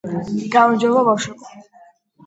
[0.55, 1.55] გამარჯობა ბავშვებო